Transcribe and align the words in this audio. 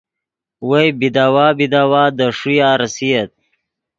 وئے 0.67 0.85
بیداوا 0.99 1.45
بیداوا 1.57 2.03
دے 2.17 2.27
ݰویہ 2.37 2.69
ریسییت 2.79 3.31